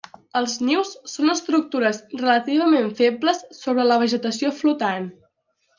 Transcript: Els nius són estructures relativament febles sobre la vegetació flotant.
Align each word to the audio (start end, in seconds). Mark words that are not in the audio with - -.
Els 0.39 0.53
nius 0.69 0.93
són 1.15 1.33
estructures 1.33 2.01
relativament 2.23 2.91
febles 3.03 3.47
sobre 3.61 3.89
la 3.93 4.03
vegetació 4.07 4.55
flotant. 4.65 5.13